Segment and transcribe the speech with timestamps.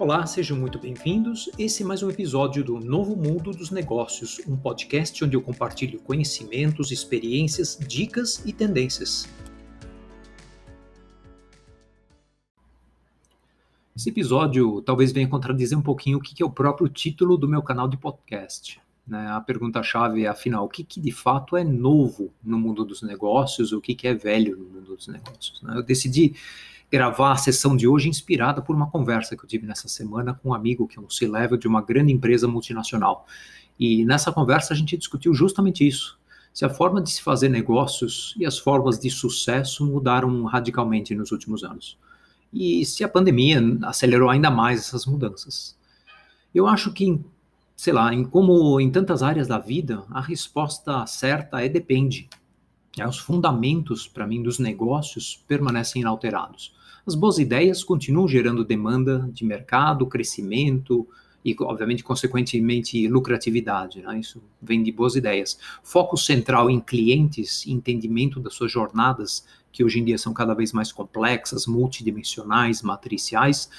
[0.00, 1.50] Olá, sejam muito bem-vindos.
[1.58, 5.98] Esse é mais um episódio do Novo Mundo dos Negócios, um podcast onde eu compartilho
[5.98, 9.28] conhecimentos, experiências, dicas e tendências.
[13.96, 17.60] Esse episódio talvez venha contradizer um pouquinho o que é o próprio título do meu
[17.60, 18.80] canal de podcast.
[19.04, 19.26] Né?
[19.32, 23.72] A pergunta-chave é, afinal, o que, que, de fato é novo no mundo dos negócios,
[23.72, 25.60] o que, que é velho no mundo dos negócios?
[25.60, 25.76] Né?
[25.76, 26.36] Eu decidi
[26.90, 30.50] gravar a sessão de hoje inspirada por uma conversa que eu tive nessa semana com
[30.50, 33.26] um amigo que é um C-level de uma grande empresa multinacional.
[33.78, 36.18] E nessa conversa a gente discutiu justamente isso.
[36.52, 41.30] Se a forma de se fazer negócios e as formas de sucesso mudaram radicalmente nos
[41.30, 41.98] últimos anos.
[42.52, 45.76] E se a pandemia acelerou ainda mais essas mudanças.
[46.54, 47.20] Eu acho que,
[47.76, 52.28] sei lá, em como em tantas áreas da vida, a resposta certa é depende.
[53.00, 56.74] É, os fundamentos, para mim, dos negócios permanecem inalterados.
[57.06, 61.06] As boas ideias continuam gerando demanda de mercado, crescimento
[61.44, 64.02] e, obviamente, consequentemente, lucratividade.
[64.02, 64.20] Né?
[64.20, 65.58] Isso vem de boas ideias.
[65.82, 70.72] Foco central em clientes, entendimento das suas jornadas, que hoje em dia são cada vez
[70.72, 73.70] mais complexas, multidimensionais, matriciais,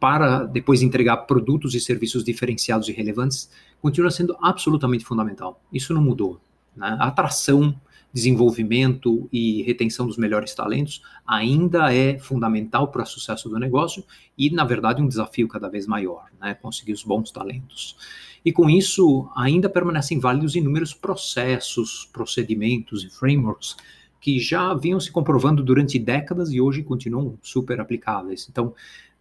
[0.00, 3.48] para depois entregar produtos e serviços diferenciados e relevantes,
[3.80, 5.62] continua sendo absolutamente fundamental.
[5.72, 6.40] Isso não mudou.
[6.76, 6.96] Né?
[7.00, 7.74] Atração
[8.14, 14.04] desenvolvimento e retenção dos melhores talentos ainda é fundamental para o sucesso do negócio
[14.38, 16.54] e, na verdade, um desafio cada vez maior, né?
[16.54, 17.96] Conseguir os bons talentos.
[18.44, 23.76] E com isso, ainda permanecem válidos inúmeros processos, procedimentos e frameworks
[24.20, 28.46] que já vinham se comprovando durante décadas e hoje continuam super aplicáveis.
[28.48, 28.74] Então,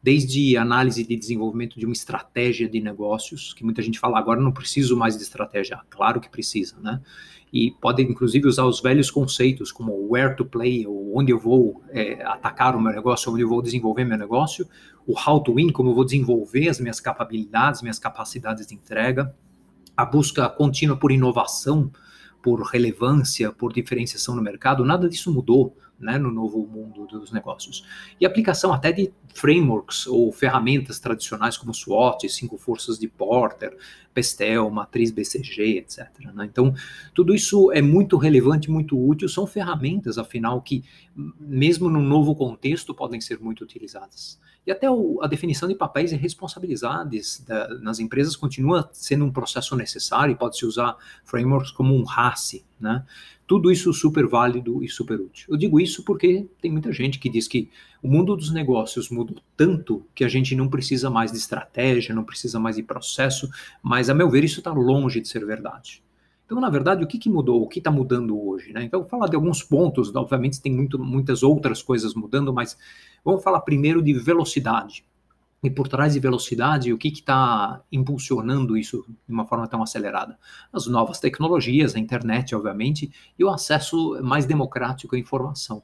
[0.03, 4.51] desde análise de desenvolvimento de uma estratégia de negócios, que muita gente fala agora não
[4.51, 7.01] preciso mais de estratégia, claro que precisa, né?
[7.53, 11.83] e pode inclusive usar os velhos conceitos como where to play, ou onde eu vou
[11.89, 14.67] é, atacar o meu negócio, onde eu vou desenvolver meu negócio,
[15.05, 19.35] o how to win, como eu vou desenvolver as minhas capacidades, minhas capacidades de entrega,
[19.95, 21.91] a busca contínua por inovação,
[22.41, 27.85] por relevância, por diferenciação no mercado, nada disso mudou né, no novo mundo dos negócios.
[28.19, 33.75] E aplicação até de frameworks ou ferramentas tradicionais como SWOT, cinco forças de Porter,
[34.13, 36.07] Pestel, matriz BCG, etc.
[36.33, 36.45] Né?
[36.45, 36.73] Então,
[37.13, 40.83] tudo isso é muito relevante, muito útil, são ferramentas, afinal, que
[41.39, 44.39] mesmo no novo contexto podem ser muito utilizadas.
[44.65, 49.31] E até o, a definição de papéis e responsabilidades da, nas empresas continua sendo um
[49.31, 53.03] processo necessário e pode-se usar frameworks como um RACE, né?
[53.53, 55.45] Tudo isso super válido e super útil.
[55.47, 57.69] Eu digo isso porque tem muita gente que diz que
[58.01, 62.23] o mundo dos negócios mudou tanto que a gente não precisa mais de estratégia, não
[62.23, 63.47] precisa mais de processo,
[63.83, 66.01] mas a meu ver isso está longe de ser verdade.
[66.47, 67.61] Então, na verdade, o que, que mudou?
[67.61, 68.73] O que está mudando hoje?
[68.73, 68.85] Né?
[68.85, 72.75] Então, vou falar de alguns pontos, obviamente tem muito, muitas outras coisas mudando, mas
[73.23, 75.05] vamos falar primeiro de velocidade.
[75.63, 80.37] E por trás de velocidade, o que está impulsionando isso de uma forma tão acelerada?
[80.73, 83.09] As novas tecnologias, a internet, obviamente,
[83.39, 85.81] e o acesso mais democrático à informação.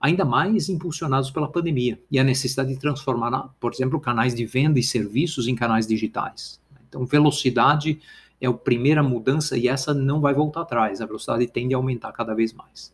[0.00, 4.78] Ainda mais impulsionados pela pandemia e a necessidade de transformar, por exemplo, canais de venda
[4.80, 6.60] e serviços em canais digitais.
[6.88, 8.00] Então, velocidade
[8.40, 11.00] é a primeira mudança e essa não vai voltar atrás.
[11.00, 12.92] A velocidade tende a aumentar cada vez mais.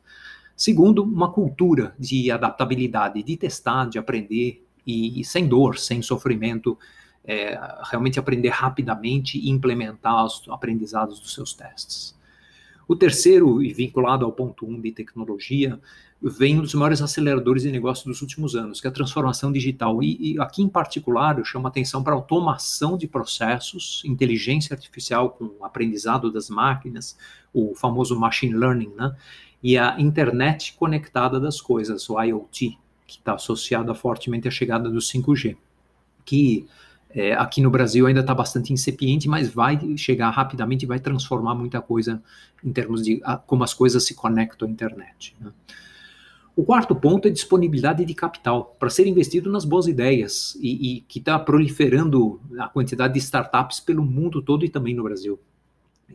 [0.55, 6.79] Segundo, uma cultura de adaptabilidade, de testar, de aprender, e, sem dor, sem sofrimento,
[7.25, 7.59] é,
[7.91, 12.21] realmente aprender rapidamente e implementar os aprendizados dos seus testes.
[12.89, 15.81] O terceiro, e vinculado ao ponto 1 um de tecnologia,
[16.21, 20.03] vem um dos maiores aceleradores de negócio dos últimos anos, que é a transformação digital.
[20.03, 24.75] E, e aqui em particular eu chamo a atenção para a automação de processos, inteligência
[24.75, 27.17] artificial com aprendizado das máquinas,
[27.53, 29.15] o famoso machine learning, né?
[29.63, 32.79] e a internet conectada das coisas, o IoT,
[33.13, 35.57] que está associada fortemente à chegada do 5G,
[36.25, 36.67] que
[37.11, 41.55] é, aqui no Brasil ainda está bastante incipiente, mas vai chegar rapidamente e vai transformar
[41.55, 42.23] muita coisa
[42.65, 45.37] em termos de a, como as coisas se conectam à internet.
[45.39, 45.53] Né?
[46.57, 51.01] O quarto ponto é disponibilidade de capital para ser investido nas boas ideias e, e
[51.03, 55.39] que está proliferando a quantidade de startups pelo mundo todo e também no Brasil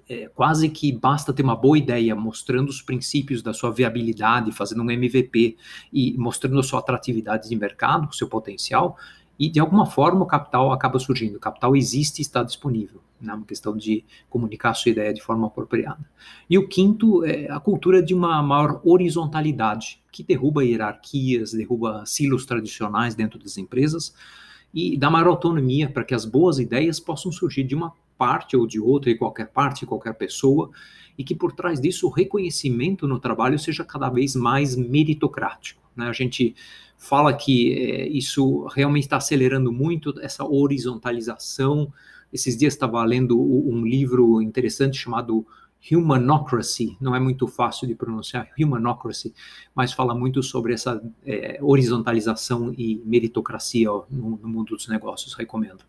[0.07, 4.83] é, quase que basta ter uma boa ideia, mostrando os princípios da sua viabilidade, fazendo
[4.83, 5.57] um MVP
[5.91, 8.97] e mostrando a sua atratividade de mercado, seu potencial,
[9.39, 11.37] e de alguma forma o capital acaba surgindo.
[11.37, 13.33] O capital existe e está disponível, né?
[13.33, 16.03] uma questão de comunicar a sua ideia de forma apropriada.
[16.49, 22.45] E o quinto é a cultura de uma maior horizontalidade, que derruba hierarquias, derruba silos
[22.45, 24.13] tradicionais dentro das empresas
[24.73, 28.65] e dá maior autonomia para que as boas ideias possam surgir de uma parte ou
[28.65, 30.69] de outra, de qualquer parte, qualquer pessoa,
[31.17, 35.81] e que por trás disso o reconhecimento no trabalho seja cada vez mais meritocrático.
[35.95, 36.07] Né?
[36.07, 36.55] A gente
[36.97, 41.91] fala que é, isso realmente está acelerando muito essa horizontalização.
[42.31, 45.45] Esses dias estava lendo um livro interessante chamado
[45.91, 49.33] Humanocracy, não é muito fácil de pronunciar Humanocracy,
[49.73, 55.33] mas fala muito sobre essa é, horizontalização e meritocracia ó, no, no, mundo dos negócios,
[55.33, 55.85] recomendo.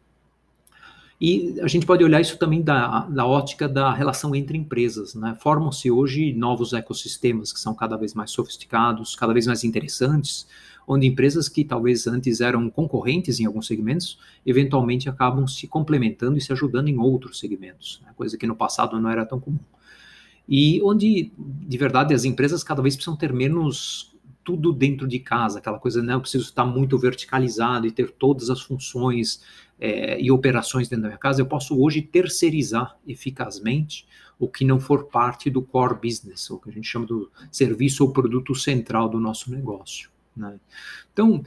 [1.21, 5.15] E a gente pode olhar isso também da, da ótica da relação entre empresas.
[5.15, 5.37] Né?
[5.41, 10.47] Formam-se hoje novos ecossistemas que são cada vez mais sofisticados, cada vez mais interessantes,
[10.87, 16.41] onde empresas que talvez antes eram concorrentes em alguns segmentos, eventualmente acabam se complementando e
[16.41, 18.13] se ajudando em outros segmentos, né?
[18.17, 19.59] coisa que no passado não era tão comum.
[20.49, 24.17] E onde, de verdade, as empresas cada vez precisam ter menos
[24.49, 26.15] tudo dentro de casa, aquela coisa, né?
[26.15, 29.43] Eu preciso estar muito verticalizado e ter todas as funções
[29.79, 31.43] é, e operações dentro da minha casa.
[31.43, 34.07] Eu posso hoje terceirizar eficazmente
[34.39, 38.03] o que não for parte do core business, o que a gente chama do serviço
[38.03, 40.09] ou produto central do nosso negócio.
[40.35, 40.59] Né?
[41.13, 41.45] Então,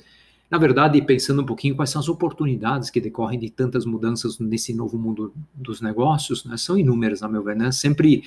[0.52, 4.74] na verdade, pensando um pouquinho quais são as oportunidades que decorrem de tantas mudanças nesse
[4.74, 7.72] novo mundo dos negócios, né, são inúmeras, a meu ver, né?
[7.72, 8.24] sempre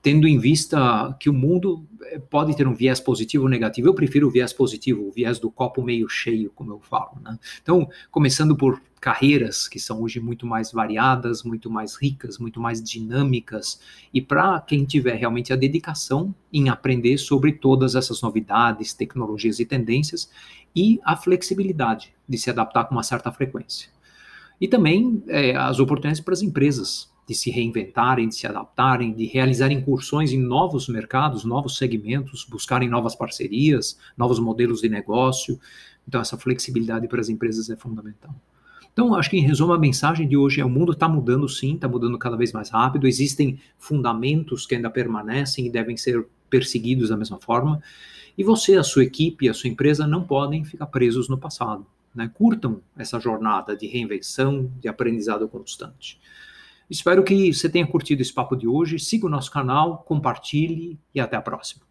[0.00, 3.88] tendo em vista que o mundo eh, pode ter um viés positivo ou negativo.
[3.88, 7.18] Eu prefiro o viés positivo, o viés do copo meio cheio, como eu falo.
[7.24, 7.38] Né?
[7.62, 12.82] Então, começando por carreiras que são hoje muito mais variadas, muito mais ricas, muito mais
[12.82, 13.78] dinâmicas,
[14.14, 19.66] e para quem tiver realmente a dedicação em aprender sobre todas essas novidades, tecnologias e
[19.66, 20.30] tendências,
[20.74, 23.90] e a flexibilidade de se adaptar com uma certa frequência.
[24.58, 29.26] E também é, as oportunidades para as empresas de se reinventarem, de se adaptarem, de
[29.26, 35.60] realizar incursões em novos mercados, novos segmentos, buscarem novas parcerias, novos modelos de negócio.
[36.08, 38.34] Então, essa flexibilidade para as empresas é fundamental.
[38.92, 41.74] Então, acho que em resumo, a mensagem de hoje é: o mundo está mudando sim,
[41.74, 47.08] está mudando cada vez mais rápido, existem fundamentos que ainda permanecem e devem ser perseguidos
[47.08, 47.82] da mesma forma.
[48.36, 51.86] E você, a sua equipe, a sua empresa não podem ficar presos no passado.
[52.14, 52.30] Né?
[52.32, 56.20] Curtam essa jornada de reinvenção, de aprendizado constante.
[56.88, 58.98] Espero que você tenha curtido esse papo de hoje.
[58.98, 61.82] Siga o nosso canal, compartilhe e até a próxima.